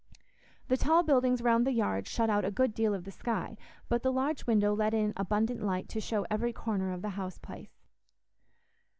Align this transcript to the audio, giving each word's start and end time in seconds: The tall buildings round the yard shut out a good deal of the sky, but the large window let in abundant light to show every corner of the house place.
The 0.67 0.77
tall 0.77 1.03
buildings 1.03 1.43
round 1.43 1.63
the 1.67 1.71
yard 1.73 2.07
shut 2.07 2.27
out 2.27 2.43
a 2.43 2.49
good 2.49 2.73
deal 2.73 2.95
of 2.95 3.03
the 3.03 3.11
sky, 3.11 3.55
but 3.87 4.01
the 4.01 4.11
large 4.11 4.47
window 4.47 4.73
let 4.73 4.95
in 4.95 5.13
abundant 5.15 5.61
light 5.61 5.87
to 5.89 6.01
show 6.01 6.25
every 6.27 6.51
corner 6.53 6.91
of 6.91 7.03
the 7.03 7.09
house 7.09 7.37
place. 7.37 7.83